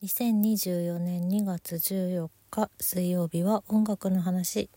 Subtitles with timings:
[0.00, 4.70] 2024年2月14日水曜日は音楽の話。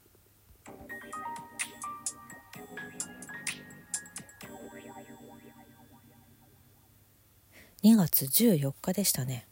[7.84, 9.46] 2月14日でしたね。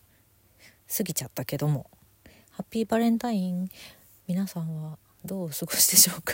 [0.97, 1.87] 過ぎちゃったけども。
[2.49, 3.69] ハッピーバレンタイン
[4.25, 6.33] 皆さんはどうお過ごしでしょうか？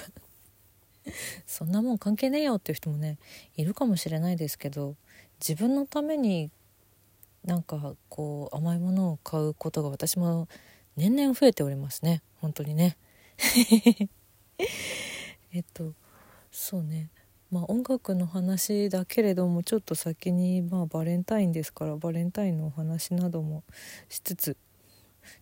[1.45, 3.17] そんなもん関係ねえよっていう人もね
[3.57, 4.95] いるかもしれないですけど
[5.41, 6.51] 自分のために
[7.45, 10.47] なんかこう甘いものを買うことが私も
[10.97, 12.23] 年々増えておりますね。
[12.41, 12.97] 本当にね。
[15.53, 15.93] えっと
[16.51, 17.09] そうね。
[17.51, 23.63] まあ音楽の話だけれどもちょっと先にまあバレンタインですからバレンタインのお話なども
[24.09, 24.57] しつつ。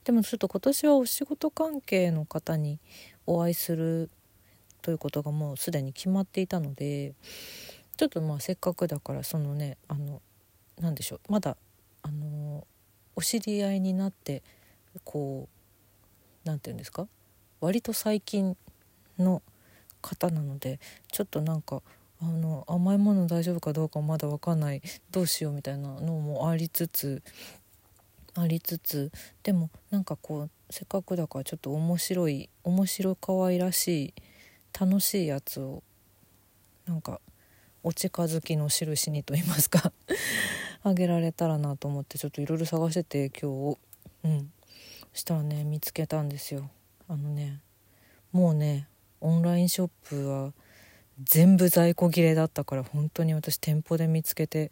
[0.04, 2.80] でもちょっと今年はお仕事関係の方に
[3.26, 4.10] お会いする
[4.82, 7.14] ということがもうすでに決まっていたので
[7.96, 10.22] ちょっとまあせっかくだからそのねあの
[10.80, 11.32] 何でしょう。
[11.32, 11.56] まだ
[12.04, 12.68] あの
[13.16, 14.44] お知り合いになって
[15.04, 15.50] こ
[16.46, 17.08] う何て言うんですか？
[17.62, 18.56] 割と最近
[19.18, 19.42] の
[20.02, 20.80] 方なので
[21.12, 21.82] ちょっとなんか
[22.22, 27.22] あの甘いもの大丈夫かどうかまだ分かんないどうしようみたいなのもありつつ
[28.36, 29.12] ありつつ
[29.44, 34.14] でもなんかこうせっかくだからちょっと面白い面白可愛らしい
[34.78, 35.84] 楽しいやつを
[36.86, 37.22] なんか
[37.84, 39.94] お近づきの印にと言いますか。
[40.84, 43.78] あげられたらなと思ってちょっといろいろ探してて今日
[44.26, 44.52] うん。
[45.14, 45.64] したらね。
[45.64, 46.70] 見つけたんですよ。
[47.08, 47.60] あのね
[48.32, 48.88] もうね
[49.22, 50.54] オンラインショップは
[51.22, 54.72] 全部在庫切れだったから本当に私店舗で見つけて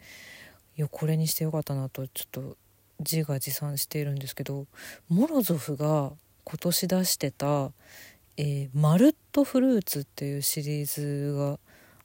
[0.77, 2.57] いやこれにしてよかったなとちょっと
[2.99, 4.65] 自画自賛しているんですけど
[5.09, 6.11] モロゾフが
[6.43, 7.71] 今年出してた
[8.37, 11.59] 「えー、マルットフルーツ」っていうシリーズが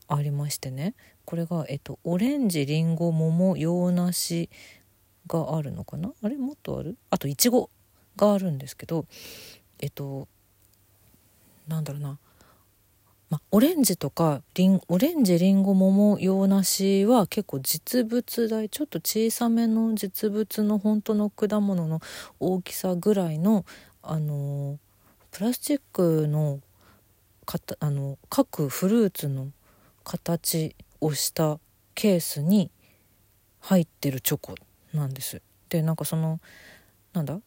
[0.08, 0.94] ありましてね。
[1.24, 4.48] これが、えっと、オレンジりんご桃洋梨
[5.26, 6.12] があるのかな？
[6.22, 6.36] あれ？
[6.36, 6.96] もっとある？
[7.10, 7.70] あといちご
[8.16, 9.06] があるんですけど
[9.80, 10.28] えっと
[11.66, 12.18] なんだろうな。
[13.28, 22.00] まオレンジとかリンオレンジりんご桃洋梨は結構実物大ちょっと小さめの実物の本当の果物の
[22.38, 23.64] 大きさぐらいの
[24.00, 24.78] あの
[25.32, 26.60] プラスチックの
[27.44, 29.48] かたあの各フルーツの
[30.06, 31.58] 形をした
[31.96, 32.70] ケースに
[33.58, 34.54] 入ってるチョコ
[34.94, 35.42] なんです。
[35.68, 36.38] でなんかその
[37.12, 37.40] なんだ？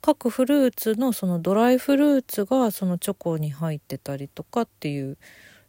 [0.00, 5.18] 各フルーツのそのドライフルーツがそのチョコに入ってたりとかっていう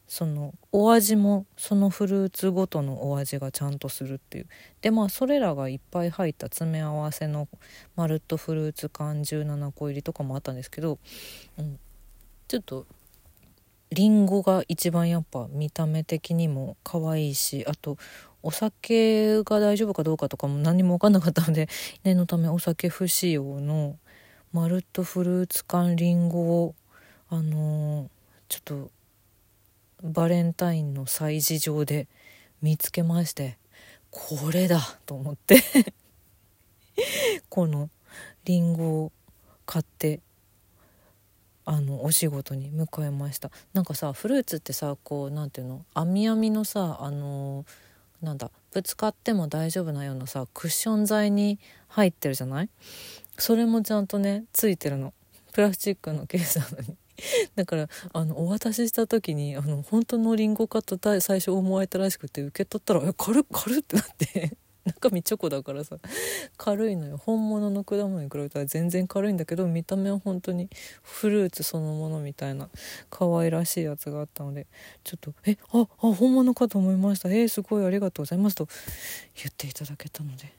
[0.08, 4.48] そのお味もそのフルーツごとのお味がちゃんとするっていう。
[4.82, 7.50] でまあそれらがいっぱい入った詰め合わせの
[7.98, 11.00] マルットフルーツ缶17個入りとかもあったんですけど、
[11.58, 11.78] うん、
[12.48, 12.86] ちょっと
[13.92, 17.98] りんごが一番やっぱ見た目的にも可愛いしあと
[18.44, 21.68] お酒が大丈夫かどうかとかも何も分かんなかったので
[22.04, 23.98] 念のためお酒不使用の
[24.54, 26.76] マルットフルーツ缶りんごを
[27.30, 28.10] あのー、
[28.48, 28.92] ちょっと
[30.04, 32.08] バレンタインの催事場で
[32.62, 33.58] 見つけまして
[34.12, 35.62] これだと思って
[37.50, 37.90] この
[38.46, 39.12] りんごを
[39.66, 40.20] 買って
[41.72, 43.52] あのお仕事に向かいました。
[43.74, 45.85] なんかさフルーツってさこう何ていうの？
[45.94, 52.69] 網網のさあのー、なんだぶつかっても大丈夫なようなさクッション材に入ってるじゃない？
[53.38, 55.13] それもちゃんとねついてるの。
[55.53, 56.97] プラスチックのケースなのに。
[57.56, 64.57] だからあのお渡しした時にあの本当のリンゴかと最初思われたらしくて受け取ったら「え軽っ軽っ!」ってなって。
[64.94, 65.98] 中身チョコだからさ。
[66.58, 67.18] 軽いのよ。
[67.18, 70.70] 本物の果物に比べたら全然軽いんだけど見た目は本当に
[71.02, 72.70] フルーツそのものみたいな
[73.10, 74.68] 可愛らしいやつがあったので
[75.04, 77.30] ちょっと「えああ本物かと思いました。
[77.30, 78.68] えー、すごいありがとうございます」と
[79.36, 80.54] 言っていただけたので。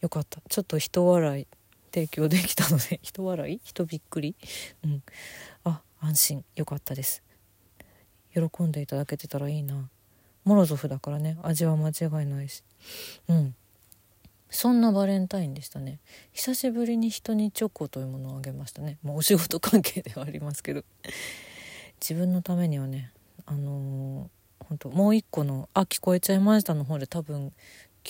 [0.00, 0.40] よかった。
[0.48, 1.46] ちょっと人笑い
[1.92, 3.60] 提供できたので 人笑い？
[3.64, 4.36] 人びっくり？
[4.84, 5.02] うん。
[5.64, 6.44] あ安心。
[6.54, 7.22] よかったです。
[8.32, 9.90] 喜んでいただけてたらいいな。
[10.48, 11.36] モロゾフだからね。
[11.42, 12.62] 味は間違いないし。
[13.28, 13.54] うん。
[14.48, 15.98] そんなバレンタインでしたね。
[16.32, 18.96] 久しぶりに人にチョコというものをあげましたね。
[19.02, 20.84] まあ、お仕事関係ではありますけど。
[22.00, 23.12] 自分のためにはね
[23.44, 27.52] あのー、本当もう一個の「あ聞こえちゃいました」の方で多分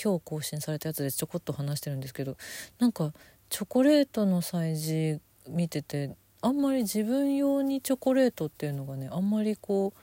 [0.01, 2.37] 今日更新されたやつでちょこっと話してるんですけど。
[2.77, 3.13] なんか
[3.49, 5.19] チョコレートの催事
[5.49, 9.99] 見ててあんまり自分用にチョコレートっていうのがねあんまりこう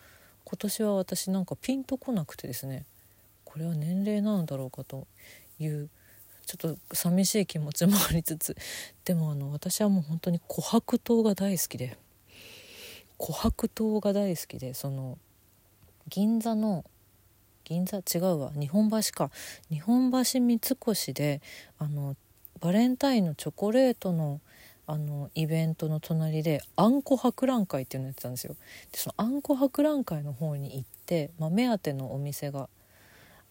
[0.48, 2.86] 今年は私なんかピンとこなくてですね
[3.44, 5.06] これは年齢なのだろうかと
[5.58, 5.90] いう
[6.46, 8.56] ちょっと寂しい気持ちもありつつ
[9.04, 11.98] でもあの私はもう本当に琥珀糖が大好きで
[13.18, 15.18] 琥珀糖が大好きでその
[16.08, 16.84] 銀座の
[17.66, 17.98] 銀座？
[17.98, 18.52] 違うわ。
[18.54, 19.32] 日本橋か。
[19.70, 21.42] 日本橋三越で
[21.78, 22.14] あの
[22.60, 24.40] バレンタインのチョコレートの
[24.88, 28.54] あのイベントの隣であんこ博覧会っていうのやってたんですよ。
[28.92, 32.68] でそのあんこ博覧会の方に行って、まあ、目当てのお店が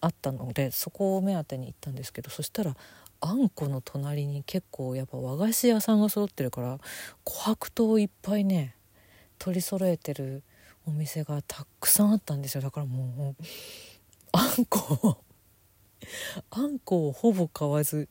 [0.00, 2.74] あったのでそこを目当てに行ったんですけどそしたら
[3.20, 6.78] あんこの隣に結構やっぱ和菓子屋さんが揃ってるから
[7.24, 8.74] 琥珀糖いっぱいね
[9.38, 10.42] 取り揃えてる
[10.86, 12.60] お店がたくさんあったんですよ。
[12.62, 13.44] だからもう
[14.32, 15.18] あんこを
[16.50, 18.08] あんこをほぼ買わず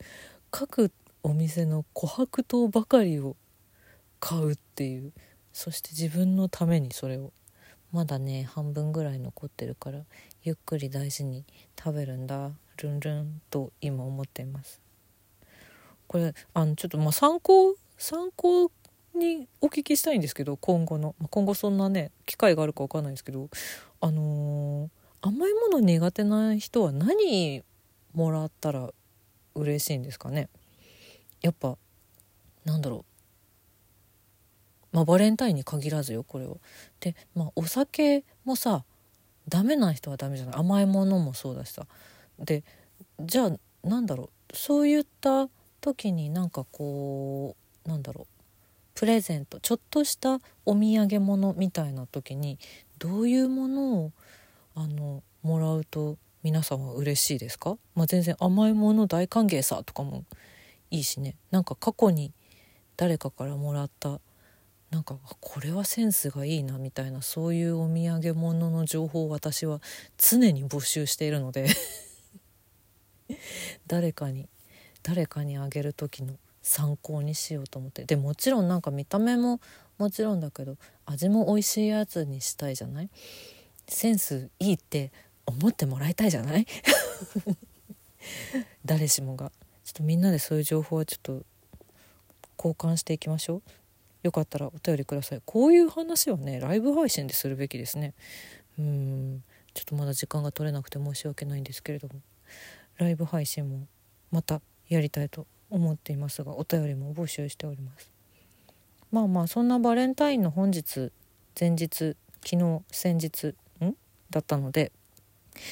[0.52, 0.92] 各
[1.26, 3.36] お店の琥珀糖ばかりを
[4.20, 5.12] 買うっていう。
[5.54, 7.34] そして自分のためにそれを。
[7.92, 10.02] まだね半分ぐらい残ってるから
[10.44, 11.44] ゆっくり大事に
[11.80, 12.52] 食べるんだ。
[12.78, 14.80] ルンルンと今思っています。
[16.06, 18.70] これあのちょっとまあ参考参考
[19.16, 21.16] にお聞きしたいんですけど今後の。
[21.32, 23.50] 今後そんなね機会があるか分かんないですけど
[24.00, 27.64] あのー、甘いもの苦手な人は何
[28.14, 28.92] もらったら
[29.56, 30.50] 嬉しいんですかね？
[31.42, 31.78] やっぱ
[32.64, 33.06] なんだろ
[34.94, 34.96] う。
[34.96, 36.56] まあバレンタインに限らずよこれは。
[37.00, 38.84] でまあお酒もさ
[39.48, 40.56] ダメな人はダメじゃない？
[40.56, 41.86] 甘いものもそうだしさ。
[42.40, 42.64] で
[43.20, 43.52] じゃあ
[43.88, 44.56] なんだろう？
[44.56, 45.50] そういった
[45.82, 47.56] 時になんかこ
[47.86, 48.26] うなんだろう？
[48.96, 52.58] プレゼントちょっとしたお土産物みたいな時に
[52.98, 54.12] どういうものを
[54.74, 60.24] あのもらうと皆さんは嬉しいですか、まあ、全然甘いもの大歓迎さとかも
[60.96, 61.36] いいしね。
[61.52, 62.32] なんか過去に
[62.98, 64.20] 誰かからもらった
[64.92, 69.82] なんかこれはセンスがいいなみたいなそういうお土産物の情報を私は
[70.18, 71.68] 常に募集しているので
[73.88, 74.48] 誰かに
[75.04, 78.06] 誰かにあげる時の参考にしようと思って。
[78.06, 79.60] でもちろんなんか見た目も
[79.98, 83.10] もちろんだけど味も美味しいやつにしたいじゃない？
[83.88, 85.12] センスいいって
[85.46, 86.66] 思ってもらいたいじゃない？
[88.86, 89.52] 誰しもが。
[89.86, 91.44] ちょっとみんなでそういう情報はちょっと
[92.58, 93.62] 交換していきましょう。
[94.24, 95.42] よかったらお便りください。
[95.46, 98.14] こういう話はねライブ配信でするべきですね。
[98.78, 99.44] うん。
[99.74, 102.16] ちょっとまだ時間が取れなくて申し訳ないんですけれども。
[102.98, 103.88] ライブ配信も
[104.32, 108.10] またやりたいと思っていますがお便りも募集しております。
[109.12, 111.12] まあまあそんなバレンタインの本日
[111.60, 113.48] 前日昨日先日
[113.84, 113.96] ん？
[114.30, 114.92] だったので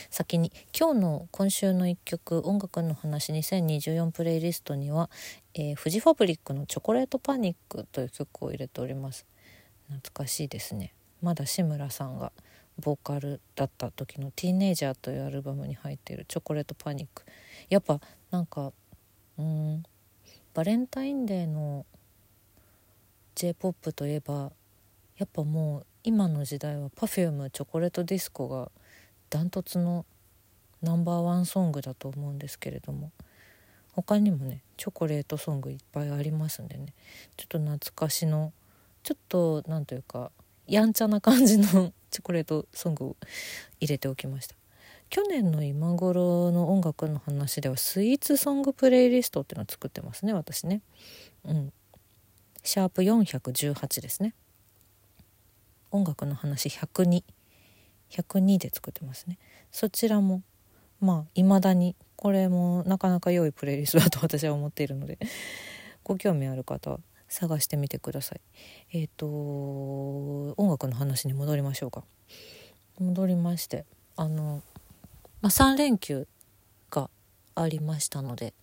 [0.10, 5.10] 先に今日の今週の1曲音楽の話2024プレイリストには、
[5.54, 9.26] えー、フジファブリックの「チョコレートパニック」という曲を入れております。
[9.88, 10.94] 懐かしいですね。
[11.22, 12.32] まだ志村さんが
[12.80, 17.24] ボーカルだった時の「ティーネイジャー」というアルバムに入っている「チョコレートパニック」
[17.70, 18.00] やっぱ
[18.32, 18.74] なんか
[19.38, 19.84] うん
[20.54, 21.86] バレンタインデーの
[23.36, 24.52] j p o p といえば
[25.18, 28.72] やっぱもう今の時代は Perfume チョコレートディスコが
[29.34, 30.06] ダントツの
[30.84, 33.10] ナンバーワンソングだと思うんですけれども
[33.94, 36.94] 他にもねチョコレートソングいっぱいありますんでね。
[37.36, 38.54] ちょっと懐かしの
[39.02, 40.30] ちょっと何というか
[40.68, 43.16] やんちゃな感じの チョコレートソングを
[43.80, 44.56] 入れておきました。
[45.10, 50.82] 去年の今頃の音楽の話ではスイーツソングプレイリストっていうのを作ってますね私ね。
[51.44, 51.74] うん。
[52.64, 54.36] シャープ418ですね。
[55.90, 57.24] 音楽の話102
[58.14, 59.40] 102で作ってますね。
[59.72, 60.44] そちらも
[61.00, 65.18] まあ未だにこれもなかなか良いプレイリストだと 私は思っているので
[66.04, 68.42] ご興味ある方は探してみてください。
[68.92, 69.26] えっ、ー、と
[70.62, 72.04] 音楽の話に戻りましょうか。
[73.00, 74.62] 戻りましてあの、
[75.42, 76.28] まあ、3連休
[76.92, 77.10] が
[77.56, 78.54] ありましたので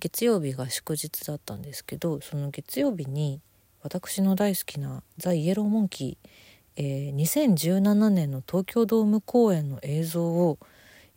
[0.00, 3.42] 月曜日が祝日だったんですけどその月曜日に
[3.82, 6.28] 私の大好きな「ザ・イエローモンキー」
[6.76, 10.58] えー、2017年の東京ドーム公演の映像を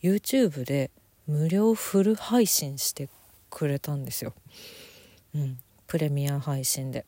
[0.02, 0.90] YouTube で
[1.28, 3.10] 無料フル配信して
[3.50, 4.34] くれたんですよ。
[5.36, 7.06] うん、プレミア配信で。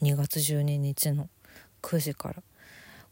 [0.00, 1.28] 2月12日の
[1.82, 2.42] 9時から。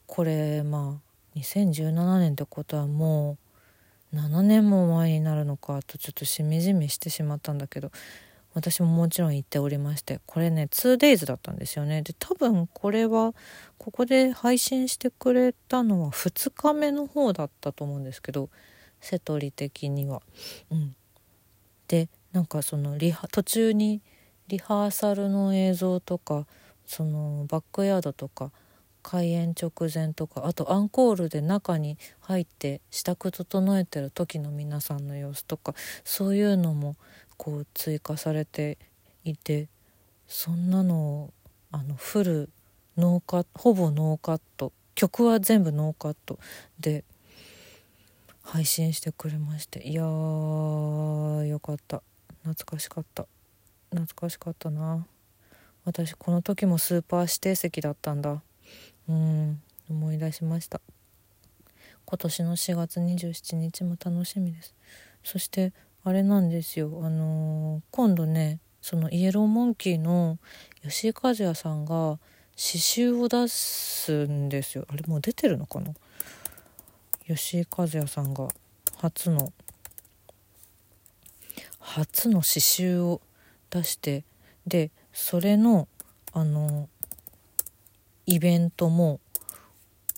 [0.06, 1.00] これま
[1.34, 3.38] あ2017年ってことはも
[4.12, 7.92] う7年も前になるのかとちょっとしみじみしてしまったんだけど
[8.54, 13.32] 私ももちろん行っておりましてこれね 2days だったんですよねで多分これは
[13.78, 18.50] ここで配信してくれたのは2日目の方だったと思うんですけど
[19.00, 20.20] セトリ的には。
[20.70, 20.94] うん、
[21.88, 24.02] でなんかそのリハ途中に
[24.48, 26.46] リハーサルの映像とか
[26.84, 28.50] そのバックヤードとか
[29.02, 36.96] 開演直前とかあとアンコールで中に入って支度整えてる時の皆さんの様子とかそういうのも
[37.40, 38.76] こう追加されて
[39.24, 39.68] いて
[40.28, 41.32] そんなのを
[41.72, 42.50] あのフル
[42.98, 46.38] ノーカほぼノーカット曲は全部ノーカット
[46.78, 47.02] で
[48.42, 52.02] 配信してくれましていやーよかった。
[52.42, 53.26] 懐かしかった。
[53.88, 55.06] 懐かしかったな。
[55.86, 58.42] 私この時もスーパー指定席だったんだ。
[59.08, 60.82] うん思い出しました。
[62.04, 64.74] 今年の4月27日も楽しみです。
[65.24, 67.00] そしてあれなんですよ。
[67.02, 70.38] あのー、今度ねそのイエローモンキーの
[70.82, 72.18] 吉井和也さんが
[72.56, 74.86] 詩集を出すんですよ。
[74.88, 75.92] あれもう出てるのかな？
[77.26, 78.48] 吉井和也さんが
[78.96, 79.52] 初の
[81.78, 83.20] 初の詩集を
[83.70, 84.24] 出して
[84.66, 85.88] でそれの
[86.32, 86.88] あの
[88.26, 89.20] イベントも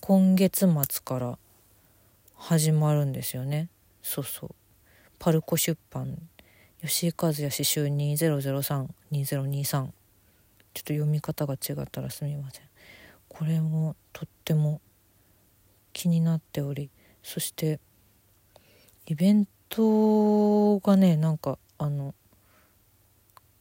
[0.01, 1.37] 今月末から
[2.35, 3.69] 始まるんですよね。
[4.01, 4.55] そうそう。
[5.23, 6.17] パルコ出版
[6.81, 9.91] 吉井和也詩集20032023ちょっ
[10.73, 12.65] と読み方が違ったらすみません。
[13.29, 14.81] これもとっても
[15.93, 16.89] 気になっており
[17.23, 17.79] そして
[19.05, 22.13] イベントがねなんかあの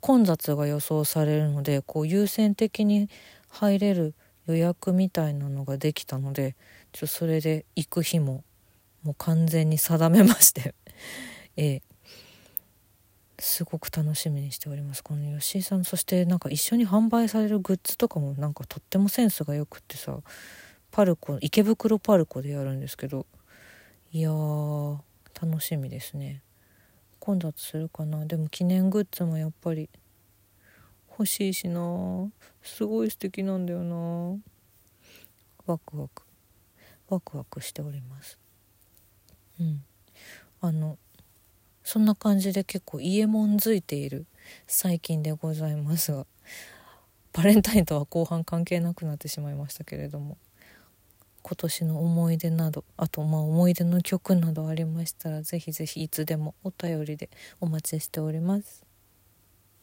[0.00, 3.08] 混雑が予想されるのでこう優先的に
[3.48, 4.16] 入れる
[4.48, 6.56] 予約みたいなのができたので
[6.90, 8.42] ちょそれで行く日も
[9.04, 10.74] もう完全に定めまして。
[11.56, 11.82] ええ。
[13.38, 15.84] すごく楽しみにしておりますこの吉井さん。
[15.84, 20.18] そしてなんか一緒に販売されるグッズとかもなんかとってもセンスがよくってさ
[20.92, 23.26] パルコ池袋パルコでやるんですけど
[24.12, 24.98] いやー
[25.42, 26.42] 楽しみですね。
[27.18, 28.26] 混雑するかな。
[28.26, 29.88] でも記念グッズもやっぱり
[31.10, 32.30] 欲しいしな。
[32.62, 34.38] すごい素敵なんだよな。
[35.66, 36.22] ワクワク。
[37.08, 38.38] ワクワクしております。
[39.60, 39.84] うん。
[40.60, 40.98] あの
[41.84, 44.26] そんな感じで結構家門づいている
[44.66, 46.26] 最近でございますが
[47.32, 50.36] バレンタインとは後半関係なくなってしまいましたけれども
[51.42, 58.91] 今年の思い出などあとまあ思い出の曲などありましたら是非是非いつでもお便りでお待ちしております。